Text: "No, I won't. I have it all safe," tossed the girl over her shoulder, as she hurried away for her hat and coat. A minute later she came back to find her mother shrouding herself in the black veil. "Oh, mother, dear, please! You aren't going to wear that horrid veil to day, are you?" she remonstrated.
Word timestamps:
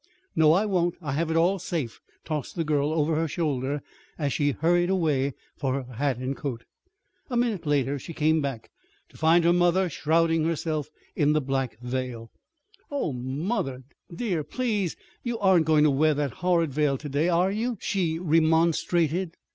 "No, 0.35 0.51
I 0.53 0.65
won't. 0.65 0.95
I 0.99 1.11
have 1.11 1.29
it 1.29 1.37
all 1.37 1.59
safe," 1.59 2.01
tossed 2.25 2.55
the 2.55 2.63
girl 2.63 2.91
over 2.91 3.13
her 3.13 3.27
shoulder, 3.27 3.83
as 4.17 4.33
she 4.33 4.49
hurried 4.49 4.89
away 4.89 5.35
for 5.55 5.75
her 5.83 5.93
hat 5.93 6.17
and 6.17 6.35
coat. 6.35 6.63
A 7.29 7.37
minute 7.37 7.67
later 7.67 7.99
she 7.99 8.11
came 8.11 8.41
back 8.41 8.71
to 9.09 9.17
find 9.17 9.43
her 9.43 9.53
mother 9.53 9.89
shrouding 9.91 10.43
herself 10.43 10.89
in 11.15 11.33
the 11.33 11.39
black 11.39 11.77
veil. 11.81 12.31
"Oh, 12.89 13.13
mother, 13.13 13.83
dear, 14.11 14.43
please! 14.43 14.95
You 15.21 15.37
aren't 15.37 15.67
going 15.67 15.83
to 15.83 15.91
wear 15.91 16.15
that 16.15 16.31
horrid 16.41 16.73
veil 16.73 16.97
to 16.97 17.07
day, 17.07 17.29
are 17.29 17.51
you?" 17.51 17.77
she 17.79 18.17
remonstrated. 18.17 19.37